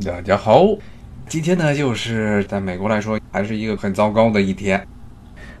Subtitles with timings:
[0.00, 0.66] 大家好，
[1.28, 4.84] 今天呢，就是在美国来说，还是一个很糟糕的一天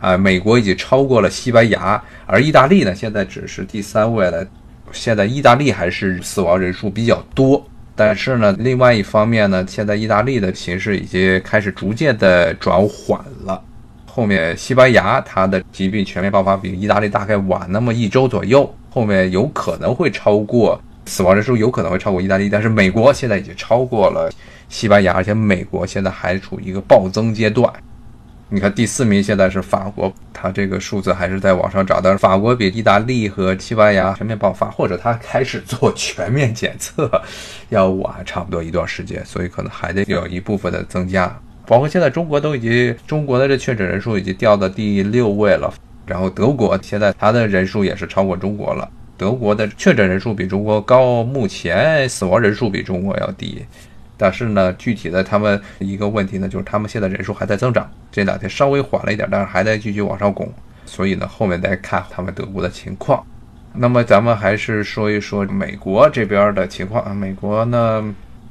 [0.00, 0.16] 啊。
[0.16, 4.44] 美国已经超过了西班牙，而意大利呢，现在只是第三位了。
[4.90, 7.62] 现在意大利还是死亡人数比较多，
[7.94, 13.62] 但是呢，另外一方面呢，现在意大利的形势已经开始逐渐的转缓了。
[14.06, 20.80] 后面西班牙它的疾病全面爆发比意大利大概晚那么一周左右，后面有可能会超过。
[21.06, 24.30] 死亡人数有可能会超过意大利，但是美国现在已经超过了
[24.68, 27.72] 西班牙，而且美国现在还处于一个暴增阶段。
[28.48, 37.10] 你看第四名现在是法国，它这个数字还是在往上涨，但是法国比意大利和西班牙全面爆发，或者它开始做全面检测
[37.70, 41.34] 要晚差不多一段时间，所以可能还得有一部分的增加。
[41.64, 45.72] 包括现在中国都已经，中国的这确诊人数已经掉到第六位了，
[46.04, 48.86] 然后德国现在它的人数也是超过中国了。
[49.22, 53.64] 德国的确诊人数比中国高，目前死亡人数比中国要低，
[54.16, 60.52] 但是呢，具体的他们一个问题呢，就是他们现在人数还在增长，这两天稍微缓了一点，但是还在继续往上拱，
[60.86, 63.24] 所以呢，后面再看他们德国的情况。
[63.72, 68.04] 那么咱们还是说一说美国这边的情况啊，美国呢，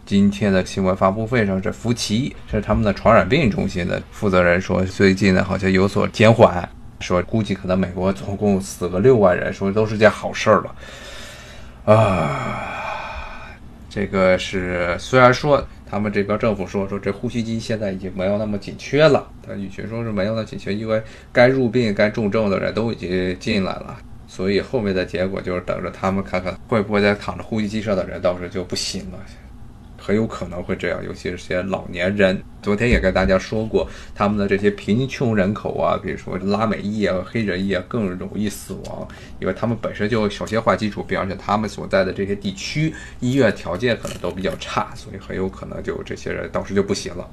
[0.05, 6.65] 今天的新闻发布会上，这福奇是他们的传染病中心的负责人说，最近呢好像有所减缓。
[7.01, 13.49] 说估计可能美国总共死个六万人，说都是件好事儿了，啊，
[13.89, 21.01] 这个是虽然说他们这边政府说说这呼吸机现在已经没有那么紧缺了，但与其说是没有那么紧缺，因为
[21.33, 29.19] 该入病该重症的人都已经进来了，所以后面的结果就是等着他们看看会不会在躺着呼吸机上的人到时候就不行了。
[30.01, 32.41] 很有可能会这样，尤其是些老年人。
[32.61, 39.07] 昨天也跟大家说过，他们的这些贫穷人口啊，比如说拉美裔啊、黑人裔啊，更容易死亡，
[39.39, 47.27] 因为他们本身就首先患基础病，而且他们所在的这些地区医院条件可能都比较差，所以很有可能就这些人到时就不行了。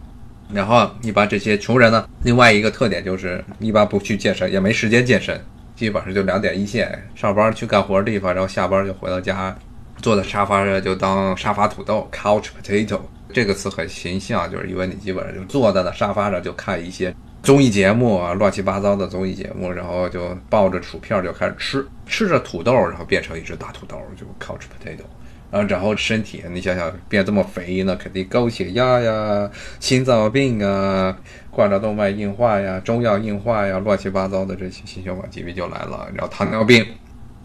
[0.51, 5.39] 然后一般这些穷人呢，另外一个特点就是一般不去健身，也没时间健身，
[5.77, 9.55] 基本上就两点一线，上班去干活的地方，然后下班就回到家。
[10.01, 13.01] 坐在沙发上就当沙发土豆 （couch potato）
[13.33, 25.03] 这个词很形象，就是因为你基本上就坐在那沙发上就看一些综艺节目啊，乱七八糟的综艺节目，然后就抱着薯片就开始吃，吃着土豆，然后变成一只大土豆，就 couch potato。
[25.51, 31.17] 然后然后身体，你想想变这么肥，那肯定高血压呀、心脏病啊、
[31.51, 36.07] 冠状动脉硬化呀、中药硬化呀，乱七八糟的这些心血管疾病就来了。
[36.15, 36.85] 然后糖尿病，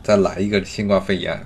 [0.04, 1.42] 再来一个新冠肺炎。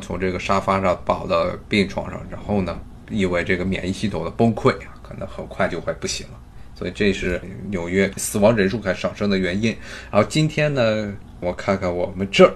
[0.00, 2.78] 从这个沙发上抱到病床上，然后呢，
[3.10, 6.34] 意味这个免疫系统的崩溃啊，可能很快就会不行了。
[6.76, 9.70] 所以这是纽约死亡人数开始上升的原因。
[10.10, 12.52] 然后今天呢，我看看我们这儿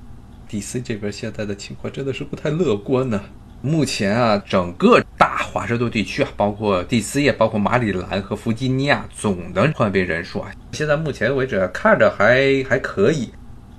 [0.49, 0.81] ，D.C.
[0.81, 3.23] 这边现在的情况真的是不太乐观呢。
[3.63, 7.23] 目前啊，整个大华盛顿地区啊，包括 D.C.
[7.23, 13.31] 也包括马里兰和弗吉尼亚，总的患病人数啊，现在目前为止看着还还可以，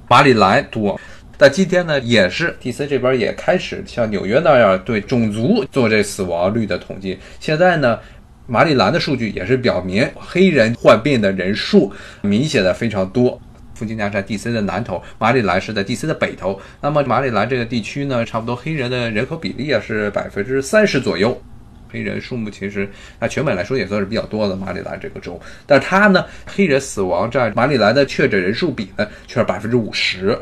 [0.09, 0.99] 马里兰多。
[1.41, 2.85] 但今天呢，也是 D.C.
[2.85, 7.17] 这边也开始像纽约那样对种族做这死亡率的统计。
[7.39, 7.97] 现在呢，
[8.45, 11.89] 马里兰的数据也是表明黑人患病的人数
[12.23, 13.41] 明显的非常多。
[13.73, 14.51] 弗吉尼亚在 D.C.
[14.51, 16.05] 的南头，马里兰是在 D.C.
[16.05, 16.59] 的北头。
[16.81, 21.41] 那么马里兰这个地区呢，差不多黑人的人口比例啊是百分之三十左右。
[21.89, 30.37] 黑人数目其实啊全美来说也算是比较多的马里兰这个州，但它呢，黑人死亡占马里兰的确诊人数比呢却是百分之五十。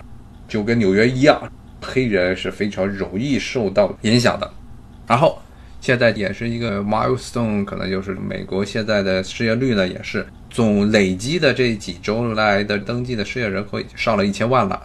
[0.47, 1.41] 就跟纽约一样，
[1.81, 4.49] 黑人是非常容易受到影响的。
[5.07, 5.41] 然后
[5.81, 14.81] 现在也是一个 milestone，可能就是美国现在的失业率呢，也是总累积的这几周来的登记的失业人口已经上了一千万了。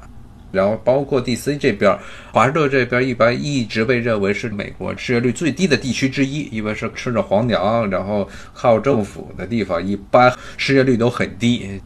[0.53, 1.57] 然后包括 D.C.
[1.57, 1.99] 这边，
[2.31, 11.81] 华盛顿这边一般一直被认为是美国失业率最低的地区之一，因为是吃着皇粮，然后靠政府的地方，一般失业率都很低。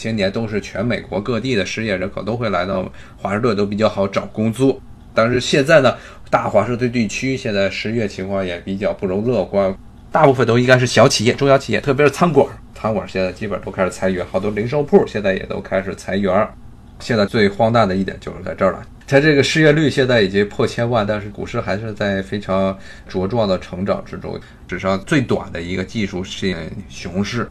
[0.00, 4.80] 些年都是全美国各地的失业人口都会来到华盛顿，都比较好找工作。
[5.12, 5.94] 但是现在呢，
[6.30, 9.76] 大华盛顿地区现在失业情况也比较不容乐观，
[10.10, 16.48] 大部分都应该是小企业、中小企业，特别是餐馆，餐馆现在基本都开始裁员，好多零售铺现在也都开始裁员。
[17.00, 22.76] 现在最荒诞的一点就是在这儿了，它这个失业率现在已经破千万，但是股市还是在非常
[23.10, 24.38] 茁壮的成长之中，
[24.68, 26.56] 史上最短的一个技术性
[26.90, 27.48] 熊市。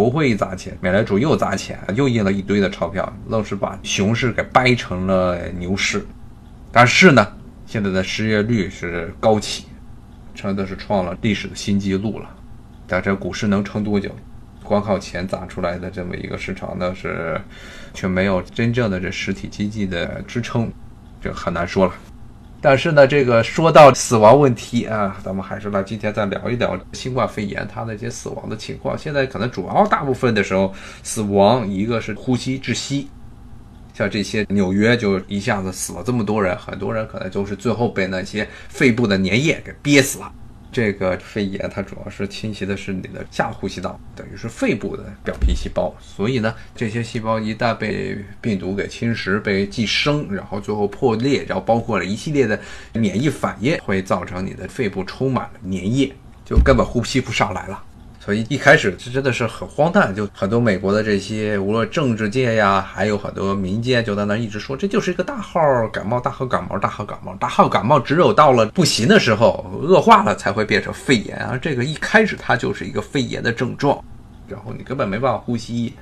[0.00, 6.02] 国会砸钱，美联储又砸钱，又印了一堆的钞票，愣是把熊市给掰成了牛市。
[6.72, 7.30] 但是呢，
[7.66, 9.66] 现在的失业率是高企，
[10.34, 12.34] 真的是创了历史的新纪录了。
[12.86, 14.10] 但这股市能撑多久？
[14.64, 17.38] 光靠钱砸出来的这么一个市场呢，是
[17.92, 20.72] 却没有真正的这实体经济的支撑，
[21.20, 21.92] 这很难说了。
[22.62, 28.96] 但是呢，这个说到死亡问题啊，咱们还是来今天再聊一聊新冠肺炎它那些死亡的情况。
[28.98, 30.72] 现在可能主要大部分的时候
[31.02, 33.08] 死亡，一个是呼吸窒息，
[33.94, 40.30] 像这些纽约就一下子死了这么多人，很多人可能就是最后被那些肺部的粘液给憋死了。
[40.72, 52.58] 这个肺炎它主要是侵袭的是你的下呼吸道，等于是肺部的表皮细胞，所以呢，这些细胞一旦被病毒给侵蚀、被寄生，然后最后破裂，然后包括了一系列的
[52.92, 56.12] 免疫反应，会造成你的肺部充满了粘液，
[56.44, 57.82] 就根本呼吸不上来了。
[58.30, 71.58] 所以一开始这真的是很荒诞，就很多美国的这些，无论政治界呀，还有很多民间，就在那一直说，这就是一个大号感冒，大号感冒，大号感冒，大号感冒，只有到了不行的时候，恶化了才会变成肺炎啊。
[71.60, 74.00] 这个一开始它就是一个肺炎的症状，
[74.46, 75.92] 然后你根本没办法呼吸，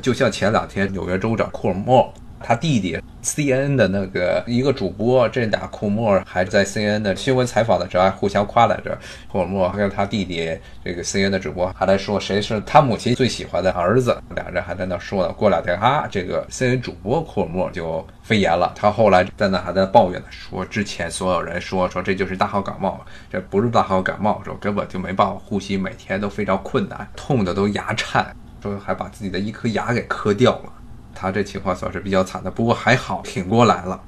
[0.00, 2.10] 就像前两天纽约州长库尔默。
[2.46, 8.98] 他弟弟 CNN 的那个一个主播，这俩库莫还在 CNN 的新闻采访的时候还互相夸来着。
[9.32, 10.54] 库尔默跟他弟弟
[10.84, 15.32] 这个 CNN 的主播还在说谁是他母亲最喜欢的儿子，俩人还在那说呢。
[15.32, 18.74] 过两天啊，这个 C N 主播库尔默就肺炎了。
[18.76, 23.00] 他后来在那还在抱怨呢，说之前所有人说说这就是大号感冒，
[23.32, 30.72] 这不是大号感冒，说根本就没办法呼吸，每天都非常困难，痛的都牙颤，说还把自己的一颗牙给磕掉了。
[31.14, 34.02] 他这情况算是比较惨的，不过还好挺过来了。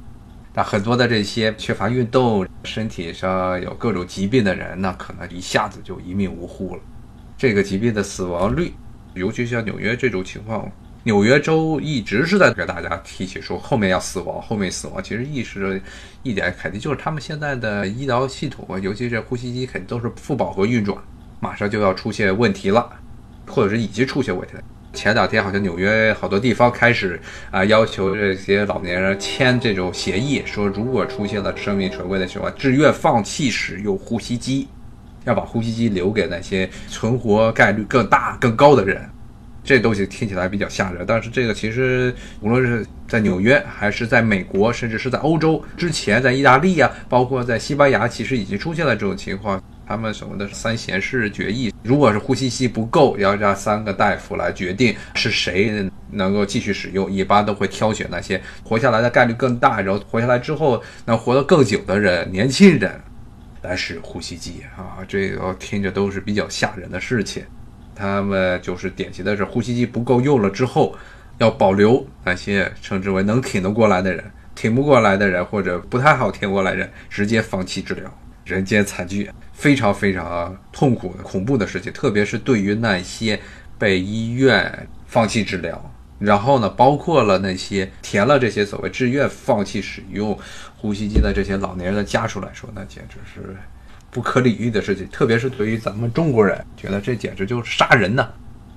[0.53, 6.82] 那很多的这些缺乏运动、身体上有各种疾病的人，那可能一下子就一命呜呼了。
[7.37, 8.73] 这个疾病的死亡率，
[9.12, 10.67] 尤其像纽约这种情况，
[11.03, 15.02] 纽约州一直是在给大家提起说后面要死亡，后面死亡。
[15.02, 15.81] 其实意识着
[16.23, 20.97] 一点，肯定就是他们现在的医疗系统，尤其是呼吸机，肯定都是负饱和运转，
[21.38, 22.91] 马上就要出现问题了，
[23.47, 24.62] 或者是已经出现问题了。
[24.97, 27.21] 前两天好像纽约好多地方开始
[27.51, 34.67] 啊要求这些老年人签这种协议，说如果出现了生命垂危的情况，自愿放弃使用呼吸机，
[35.25, 39.01] 要把呼吸机留给那些存活概率更大、更高的人。
[39.63, 49.63] 这东西听起来比较吓人，但是这个其实无论是在纽约，还是在美国，甚至是在欧洲，之前在意大利啊，包括在西班牙，其实已经出现了这种情况。
[49.87, 63.00] 他们什么的三贤士决议，如果是呼吸机不够，要让三个大夫来决定是谁能够继续使用，一般都会挑选那些活下来的概率更大，然后活下来之后能活得更久的人，年轻人
[63.62, 67.44] 来使呼吸机啊，这个听着都是比较吓人的事情。
[67.94, 70.97] 他们就是典型的是呼吸机不够用了之后，
[71.38, 74.25] 要保留那些称之为能挺得过来的人，
[74.55, 78.19] 挺不过来的人或者不太好挺过来人，直接放弃治疗。
[78.47, 83.39] 人间惨剧，非常非常痛苦、恐怖的事情，特别是对于那些
[83.77, 90.39] 被医院放弃治疗，然后呢，包括了那些填了这些所谓志愿放弃使用
[90.77, 93.57] 呼吸机的这些老年人的家属来说，那简直是
[94.13, 95.09] 不可理喻的事情。
[95.09, 98.29] 特别是对于咱们中国人，觉得这简直就是杀人呢！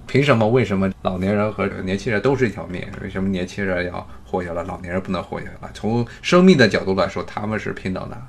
[0.08, 0.48] 凭什么？
[0.48, 2.84] 为什么老年人和年轻人都是一条命？
[3.04, 5.70] 为什么年轻人要活下来，老年人不能活下来？
[5.76, 8.20] 从生命的角度来说，他们是平等的。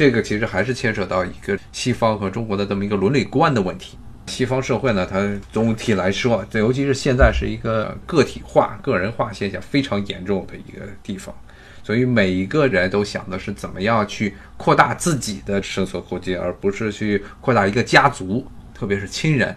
[0.00, 3.98] 这个其实还是牵扯到一个西方和中国的这么一个伦理观的问题。
[4.28, 11.34] 西方社会呢，它总体来说，尤其是现在是一个个体化、个人化现象非常严重的一个地方，
[11.82, 18.42] 所以每一个人都想的是怎么样去扩大自己的生存空间，而不是去扩大一个家族，
[18.72, 19.54] 特别是亲人。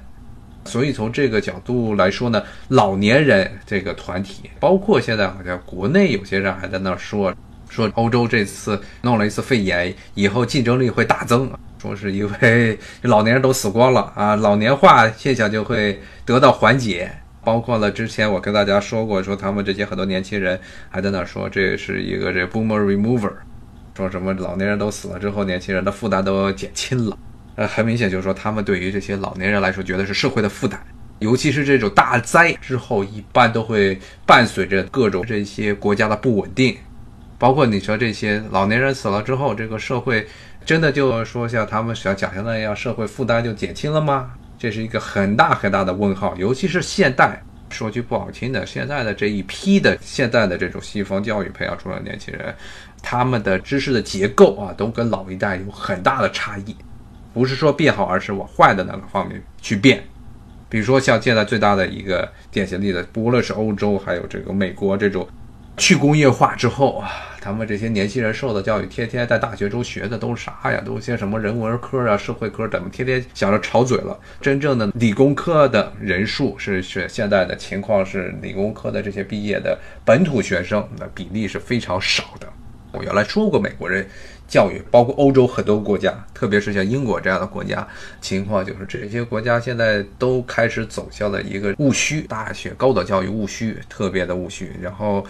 [0.66, 7.34] 所以从这个角度来说呢，老年人这个团体，包括现在好像国内有些人还在那说。
[7.74, 11.50] 说欧洲这次弄了一次肺炎以后竞争力会大增，
[11.82, 17.12] 说是因为老年人都死光了啊，老年化现象就会得到缓解。
[17.44, 20.58] 包括了之前我跟大家说过，说他们这些很多年轻人
[20.89, 23.34] 还在那说这是一个这 boomer remover，
[23.98, 27.18] 说什么老年人都死了之后，年轻人的负担都减轻了。
[27.56, 30.80] 呃，很明显就是说他们对于这些老年人来说，觉得是社会的负担，
[31.20, 36.77] 尤其是这种大灾之后，一般都会伴随着各种这些国家的不稳定。
[37.44, 40.26] 包括你说这些老年人死了之后，这个社会
[40.64, 44.32] 真的就说像他们想讲象那样，社会负担就减轻了吗？
[44.58, 46.34] 这是一个很大很大的问号。
[46.38, 52.56] 尤其是现代，说句不好听的，现在的这一批的现在的这种西方教育培养出来的年轻人，
[53.02, 56.74] 他们的知识的结构啊，都跟老一代有很大的差异。
[57.34, 60.02] 不是说变好，而是往坏的那个方面去变。
[60.70, 65.28] 比如说像现在最大的一个典型例子，不论是欧洲还有这个美国这种。
[65.77, 67.10] 去工业化之后啊，
[67.42, 70.82] 他们这些年轻人受的教育，天天在大学中学的都是啥呀？
[70.86, 74.18] 都些什么人文科啊、社会科等，天天想着吵嘴了。
[74.39, 82.48] 真正的理工科的人数是是现在的情况是，理工科的这些毕业的本土学生的比例是非常少的。
[82.92, 84.08] 我原来说过，美国人
[84.48, 87.86] 教育，包括欧洲很多国家，特别是像英国这样的国家，
[88.22, 95.25] 情况就是这些国家现在都开始走向了一个务虚，大学高等教育务虚，特别的务虚，然后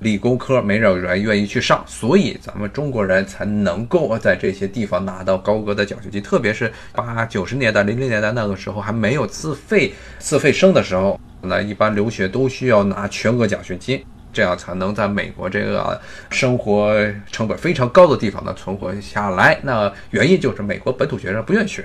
[0.00, 14.04] 理工科没有人愿意去上，所以咱们中国人才能够在这些地方拿到高额的奖学金，特别是八九十年代、零零年代那个时候还没有自费自费生的时候，那一般留学都需要拿全额奖学金。
[14.30, 15.98] 这样才能在美国这个
[16.30, 16.94] 生活
[17.32, 19.58] 成本非常高的地方呢存活下来。
[19.62, 21.84] 那原因就是美国本土学生不愿意学，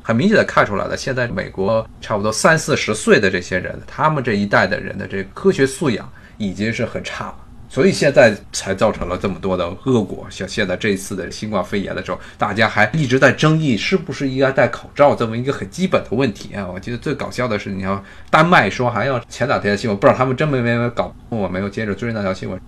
[0.00, 0.96] 很明显的看出来了。
[0.96, 7.36] 现在美国差不多三四十岁的这些人，他们这一代的人的这科学素养已经是很差了。
[7.70, 16.66] 所以现在才造成了这么多的恶果，像现在这一次的新冠肺炎的时候，大家还一直在争议是不是应该戴口罩这么一个很基本的问题啊！
[16.66, 22.60] 我记得最搞笑的是，你要丹麦说还要前两天的新闻，不知道他们真没没搞，我没有接着追那条新闻。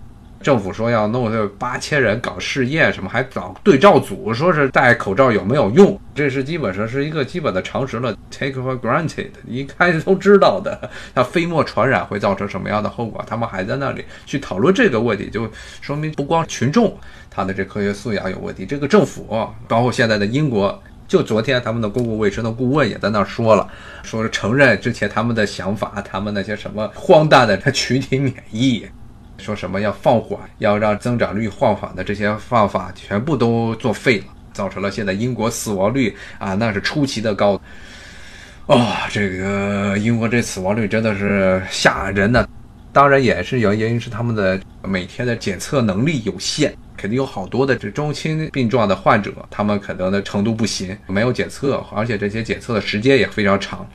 [0.43, 5.97] 政府说要弄这八千人搞试验，什么还找对照组，说是戴口罩有没有用？
[6.13, 10.89] 这是基本上是一个基本的常识了，take for granted，一开始都知道的。
[11.13, 13.23] 那飞沫传染会造成什么样的后果？
[13.25, 16.95] 他们还在那里去讨论这个问题，就说明不光群众
[17.31, 23.67] 他的这科学素养有问题，这个政府，包括现在的英国，就昨天他们的公共卫生的顾问也在那说了，
[24.03, 28.85] 说是承认之前他们的想法，他们那些什么荒诞的群体免疫。
[29.37, 37.59] 说什么要放缓，要让增长率放缓的这些方法全部都作废了，造成了现在英国死亡率啊，那是出奇的高。
[38.67, 42.47] 哦，这个英国这死亡率真的是吓人呢。
[42.93, 53.85] 当然也是原因是他们的每天的检测能力有限，肯定有好多的这中轻病状的患者，他们可能的程度不行，没有检测，而且这些检测的时间也非常长。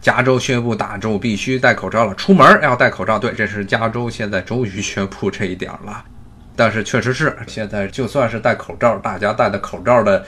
[0.00, 3.18] 加州宣布大众必须戴口罩了，出门要戴口罩。
[3.18, 6.04] 对，这是加州现在终于宣布这一点了。
[6.56, 10.24] 但是确实是现在，就算是戴口罩，大家戴的口罩的，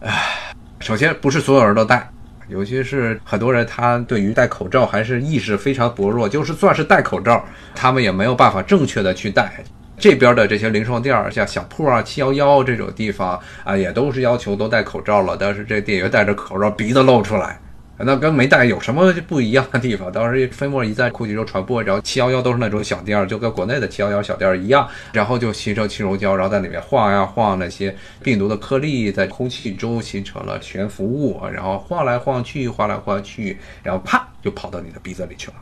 [0.00, 2.08] 唉，首先不是所有人都戴，
[2.48, 9.62] 尤其是很多人他对于戴口罩还是意识非常薄弱，就是算是戴口罩，他们也没有办法正确的去戴。
[9.98, 17.60] 这边的这些零售店儿，像小铺啊、七幺幺这种地方啊，也都是要求都戴口罩了，但是这店员戴着口罩，鼻子露出来。
[18.04, 20.10] 那跟没戴有什么不一样的地方？
[20.10, 35.54] 当时飞沫一在空气中传播，然后七幺幺都是那种小店儿，就跟国内的七幺幺小店儿一样，然后就形成气溶胶，然后在里面晃呀晃，那些病毒的颗粒在空气中形成了悬浮物，然后晃来晃去，晃来晃去，然后啪就跑到你的鼻子里去了，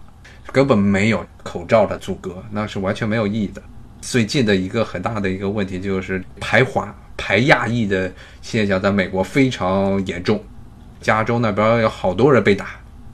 [0.52, 3.60] 根本没有口罩的阻隔，那是完全没有意义的。
[4.00, 10.40] 最近的一个很大的一个问题就是排华、排亚裔的现象，在美国非常严重。
[11.00, 12.66] 加州那边有好多人被打，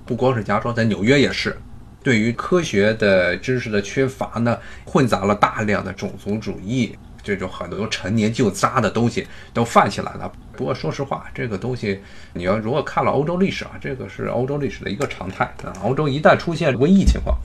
[0.04, 1.56] 不光是加州，在纽约也是。
[2.02, 10.30] 对于科学的知识的缺乏呢，混杂了大量的种族主义，这种很多陈年旧渣的东西都泛起来了。
[10.52, 12.00] 不过说实话，这个东西
[12.34, 15.72] 你要如果看了欧洲历史啊，这个是欧洲历史的一个常态啊。
[15.82, 17.36] 欧洲一旦出现瘟疫情况，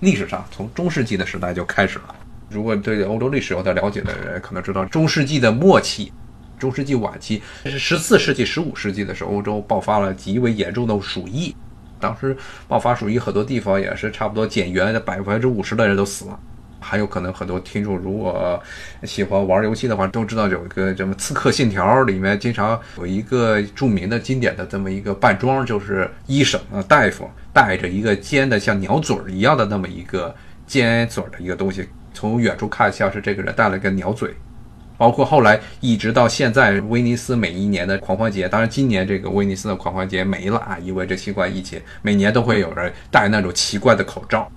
[0.00, 2.14] 历史上从中世纪的时代就开始了。
[2.48, 6.10] 如果对欧洲历史有点了解的人，可能知道中世纪的末期。
[6.62, 11.52] 中世纪晚期，是十四世纪、十五世纪的时候，欧洲爆发了极为严重的鼠疫。
[11.98, 12.36] 当时
[12.68, 16.38] 爆发鼠疫，很多地方也是差不多减员的百分之五十的人都死了。
[16.78, 18.62] 还有可能很多听众如果
[19.02, 30.32] 喜欢玩游戏的话，都知道有一个什么《刺客信条》里面经常有一个著名的经典的这么一个扮装，就是医生啊大夫带着一个尖的像鸟嘴儿一样的那么一个
[30.64, 34.32] 尖嘴儿的一个东西，从远处看像是这个人带了个鸟嘴。
[34.96, 44.48] 包括后来一直到现在，威尼斯每一年的狂欢节，当然今年这个威尼斯的狂欢节没了啊，因为这新冠疫情，每年都会有人戴那种奇怪的口罩，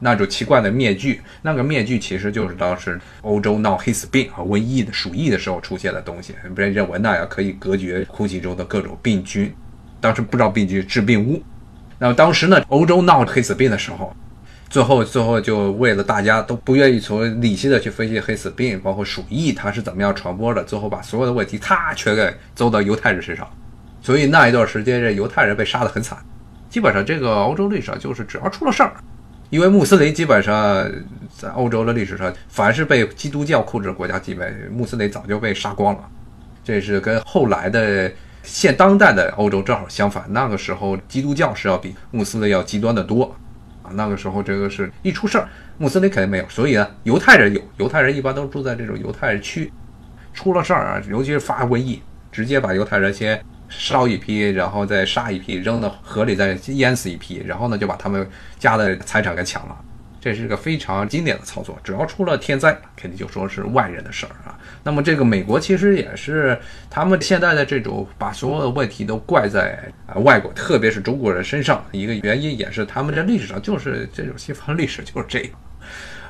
[0.00, 9.54] 那种奇怪的面具，那个面具其实就是当时欧洲闹黑死病和瘟疫的鼠疫的时候出现的东西，被认为那样可以隔绝空气中的各种病菌，
[10.00, 11.40] 当时不知道病菌致病物，
[11.98, 14.12] 那么当时呢，欧洲闹黑死病的时候。
[14.72, 23.46] 最后，最后就为了大家都不愿意从理性的去分析黑死病，包括鼠疫它是怎么样传播的，最后把所有的问题他全给揍到犹太人身上。
[24.00, 26.16] 所以那一段时间，这犹太人被杀得很惨。
[26.70, 28.94] 基本上，这个欧洲历史上就是只要出了事儿，
[29.50, 30.90] 因为穆斯林基本上
[31.36, 36.02] 在欧洲的历史上，凡是被基督教控制的国家，基本穆斯林早就被杀光了。
[36.64, 38.10] 这是跟后来的
[38.42, 40.24] 现当代的欧洲正好相反。
[40.30, 43.36] 那个时候，基督教是要比穆斯林要极端的多。
[43.94, 47.60] 那个时候，这个是一出事儿，穆斯林肯定没有，所以呢，犹太人有。
[47.78, 49.72] 犹太人一般都住在这种犹太区，
[50.32, 59.76] 出了事儿啊，尤其是发瘟疫，直接把犹太人先烧一批，然后再杀一批，扔到河里再淹死一批，然后呢，就把他们家的财产给抢了。
[60.22, 61.76] 这是个非常经典的操作。
[61.82, 64.56] 只要出了天灾，肯定就说是外人的事儿啊。
[64.84, 66.56] 那么这个美国其实也是
[66.88, 69.76] 他们现在的这种把所有的问题都怪在
[70.06, 71.84] 啊外国，特别是中国人身上。
[71.90, 75.50] 一个原因也是他们这历史上就是这种西方历史就是这样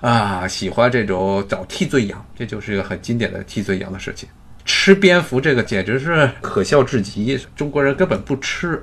[0.01, 4.27] 啊，喜欢这种找替罪羊，这就是一个很经典的替罪羊的事情。
[4.65, 8.83] 吃蝙蝠这个简直是可笑至极，中国人根本不吃。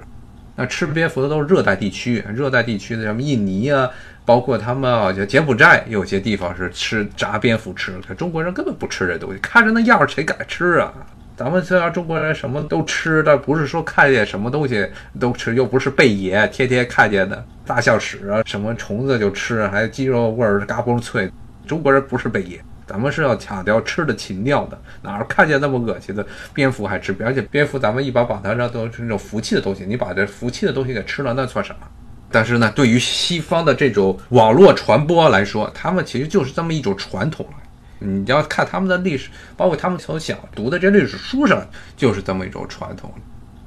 [0.55, 3.89] 那吃蝙蝠的都是热带地区，热带地区的什么印尼啊，
[4.29, 7.99] 包括他们好像柬埔寨有些地方是吃炸蝙蝠吃。
[8.07, 10.93] 可中国人根本不吃这东西，看着那样谁敢吃啊？
[11.35, 14.87] 咱们虽然中国人什么都吃，但不是说看见什么东西
[15.19, 21.27] 都吃，又不是贝爷，天天看见的大象屎啊，什么虫子就吃，还鸡肉味儿嘎嘣脆。
[21.65, 22.61] 中国人不是贝爷。
[22.85, 27.15] 咱们是要强调吃的情调的，哪儿看见那么恶心的蝙蝠还吃？
[27.25, 31.87] 而且蝙蝠咱们一般把它让都是那种福气的东西，你把这福气的东西给吃了，那算什么？
[32.31, 37.53] 但是呢，对于西方的这种网络传播来说，他们其实就是这么一种传统了。
[37.99, 41.67] 你要看他们的历史，包括他们从小读的这历史书上，
[41.97, 43.11] 就是这么一种传统。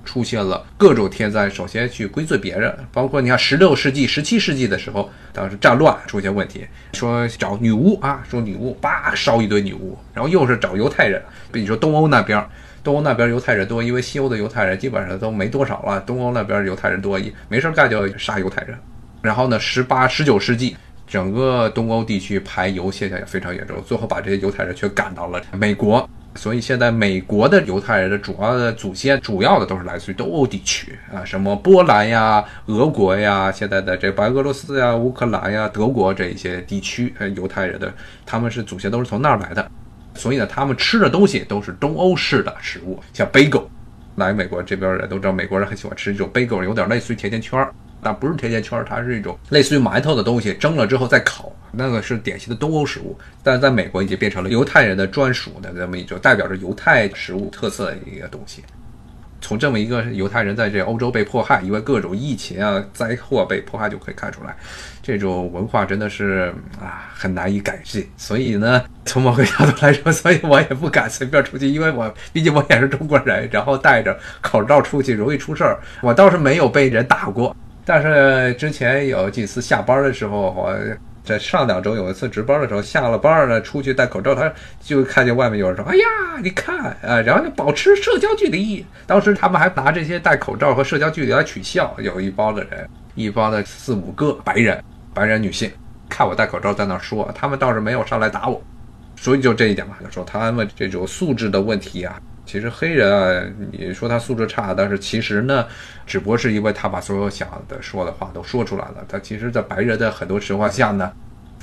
[0.05, 12.45] 出现了各种天灾，首先去归罪别人，包括你看十六世纪、十七世纪的时候，当时战乱出现问题，说找女巫啊，说女巫，叭烧一堆女巫，然后又是找犹太人，比如说东欧那边，
[12.83, 18.77] 东欧那边犹太人多，因为西欧的犹太人基本上都没多少了，东欧那边犹太人多，一没事干就杀犹太人。
[19.21, 26.09] 然后呢，十八、十九世纪，整个东欧地区排犹现象也非常严重，最后把这些犹太人全赶到了美国。
[26.35, 37.93] 所以现在美国的犹太人的主要的祖先，主要的都是来自于东欧地区啊，什么波兰呀、俄国呀、现在的这白俄罗斯呀、乌克兰呀、德国这一些地区，犹太人的
[38.25, 39.71] 他们是祖先都是从那儿来的。
[40.15, 43.65] 所以呢，他们吃的东西都是东欧式的食物，像 bagel。
[44.17, 47.67] 来美国这边人都知道，美国人很喜欢吃这种 bagel，有点类似于甜甜圈。
[48.05, 53.17] 但不是甜甜圈，它是一种类似于馒头的东西，蒸了之后再烤，那个是典型的东欧食物。
[53.45, 58.63] 但是在美国已经变成了犹太人的专属的那么一种代表着犹太食物特色的一个东西。
[59.43, 64.57] 从这么一个犹太人在这欧洲被迫害，因为各种疫情啊灾祸被迫害，就可以看出来，
[65.03, 68.09] 这种文化真的是啊很难以改进。
[68.17, 75.79] 所以呢， 从某个角度来说，所以我也不敢随便出去，因为我毕竟我也是中国人，然后戴着口罩出去容易出事儿。
[76.01, 77.55] 我倒是没有被人打过。
[77.85, 80.73] 但是之前有几次下班的时候，我
[81.25, 86.05] 在上两周有一次值班的时候，下了班了出去戴口罩，他就看见外面有人说：“哎呀，
[86.43, 88.85] 你看啊！”然后就保持社交距离。
[89.07, 94.83] 当时他们还拿这些戴口罩和社交距离来取笑，有一帮的人，一帮的四五个白人
[95.15, 95.71] 白人女性，
[96.09, 98.61] 看我戴口罩在那说，他们倒是没有上来打我。
[99.15, 102.21] 所以就这一点嘛，就说他们这种素质的问题啊。
[102.53, 105.67] 其实黑人啊，你说他素质差，但是其实呢，
[106.07, 108.97] 只不过是因为他把所有想的说的话都说出来了。
[109.09, 111.11] 他其实，在白人的很多情况下呢，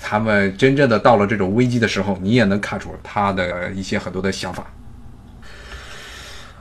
[0.01, 4.65] 他们真正的到了这种危机的时候，你也能看出他的一些很多的想法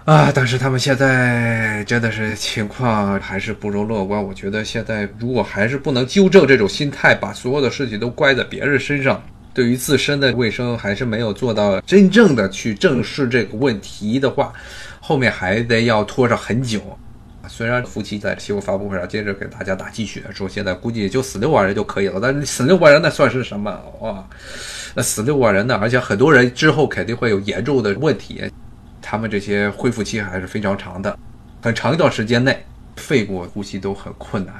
[0.04, 0.30] 啊。
[0.34, 4.22] 但是他们现在真的是情况还是不容乐观。
[4.22, 9.22] 我觉得现在如果还是不能纠正这种心态，把所有的事情都怪在别人身上。
[9.58, 14.52] 对于自身的卫生还是没有做到真正的去正视这个问题的话，
[15.00, 16.80] 后面还得要拖上很久。
[17.48, 24.24] 虽然夫妻在新闻发布会上接着给大家打鸡血，说现在估计也就死六万人就可以了，但是死六万人那算是什么哇？
[24.94, 25.76] 那死六万人呢？
[25.82, 28.40] 而且很多人之后肯定会有严重的问题，
[29.02, 31.18] 他们这些恢复期还是非常长的，
[31.60, 34.54] 很长一段时间内肺部呼吸都很困难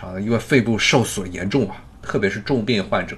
[0.00, 3.16] 啊，因为肺部受损严重啊，特别是重病患者。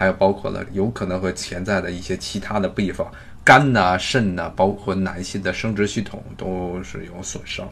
[0.00, 3.06] 还有包括了有可能会潜在的一些其他的地方，
[3.44, 7.68] 肝呐、肾呐，包括男性的生殖系统都是有损伤，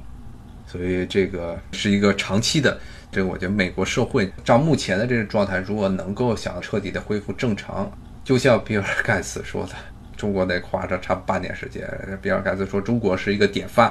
[0.67, 2.79] 所以这个是一个长期的。
[3.11, 7.91] 这个我觉得美国社会照目前的这个状态，如果能够想彻底的恢复正常，
[8.23, 9.73] 就像比尔盖茨说的，
[10.15, 11.89] 中国得花上差半年时间。
[12.21, 13.91] 比尔盖茨说中国是一个典范。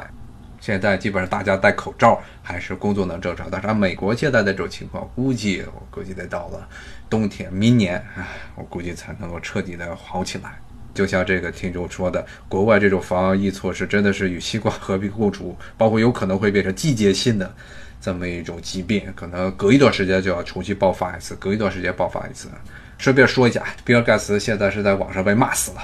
[0.60, 3.48] 现在基本上大家戴口罩，还是工作能正常。
[3.50, 6.68] 但是按美国现在的这种情况，估计我估计得到了
[7.10, 10.60] 冬天，明年，唉，我估计才能够彻底的好起来。
[10.94, 17.54] 就像这个听众说的，国外这种防疫措施真的是与新冠和平共处，包括有可能会变成季节性的
[18.02, 22.50] 这么一种疾病，可能隔一段时间就要重新爆发一次，隔一段时间爆发一次。
[22.98, 25.84] 顺便说一下，比尔盖茨现在是在网上被骂死了，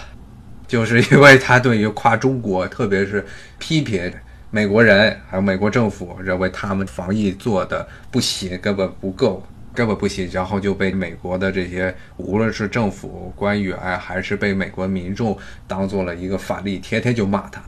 [0.67, 3.23] 就是因为他对于夸中国，特别是
[3.59, 4.11] 批评。
[4.55, 9.41] 美国人还有美国政府认为他们防疫做的不行，根本不够，
[9.73, 15.35] 根本不行，然后就被美国的这些无论是政府官员还是被美国民众
[15.67, 17.63] 当做了一个反例，天天就骂他。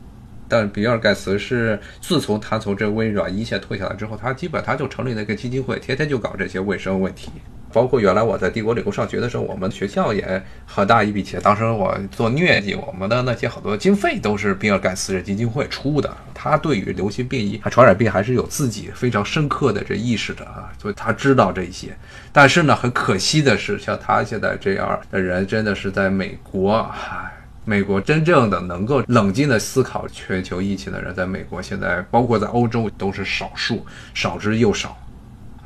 [0.46, 7.32] 但比尔盖茨是自从他从这微软一线退下来之后，他基本他就成立了一个基金会，天天就搞这些卫生问题。
[7.76, 11.38] 包括原来我在帝国理工上学的时候，我们学校也很大一笔钱。
[11.42, 16.10] 当时我做疟疾，我们的那些好多经费都是比尔盖茨基金会出的。
[16.32, 21.94] 他对于流行病疫、传染病还是有自己非常深刻的这意识的啊，所以他知道这些。
[22.32, 27.30] 但是呢，很可惜的是，像他现在这样的人，真的是在美国，唉，
[27.66, 33.84] 美国真正的能够冷静的思考全球疫情的人，在美国现在，包括在欧洲都是少数，
[34.14, 34.96] 少之又少。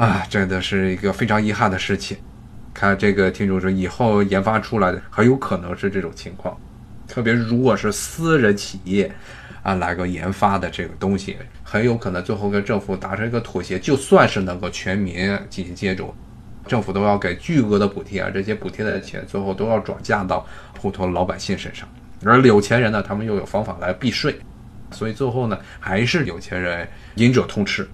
[0.00, 2.16] 啊，真的是一个非常遗憾的事情。
[2.72, 6.58] 看这个听众说，以后研发出来的很有可能是这种情况，
[7.06, 9.12] 特别如果是私人企业
[9.62, 16.14] 啊来个研发的这个东西，很有可能最后跟政府达成一个妥协，就算是能够全民进行接种，
[16.66, 21.86] 政府都要给巨额的补贴啊，这些补贴的钱最后都要转嫁到普通老百姓身上，
[22.24, 24.34] 而有钱人呢，他们又有方法来避税，
[24.92, 27.86] 所以最后呢，还是有钱人赢者通吃。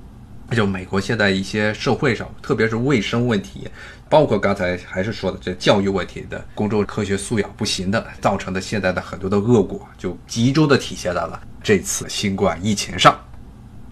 [0.54, 3.68] 就美国现在一些社会上，特别是卫生问题，
[4.08, 13.18] 包括刚才还是说的这教育问题的公众科学素养不行的，造成的现在的很多的恶果，就集中的体现在了这次新冠疫情上。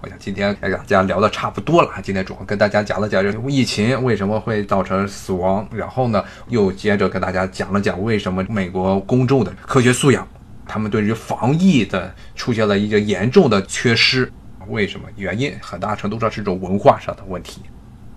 [0.00, 10.28] 我想今天跟大家聊的差不多了，今天主要跟大家讲了讲这疫情为什么会造成死亡，然后呢，又接着跟大家讲了讲为什么美国公众的科学素养，
[10.68, 14.30] 他们对于防疫的出现了一个严重的缺失。
[14.68, 15.06] 为什么？
[15.16, 17.62] 原因很大程度上是一种文化上的问题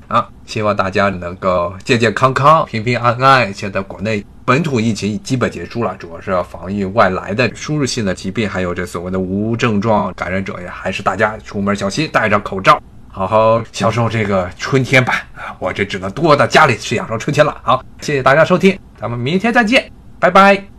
[0.08, 0.28] 啊！
[0.46, 3.54] 希望大家能够健健康康、平平安安。
[3.54, 15.14] 现在国内本土疫情基本结束了，主要是要防御外来的输入性的疾病，还有这所谓的无症状感染者呀，还是大家出门小心，戴上口罩，好好享受这个春天吧！
[15.36, 17.60] 啊，我这只能多在家里去享受春天了。
[17.62, 20.77] 好，谢谢大家收听，咱们明天再见，拜拜。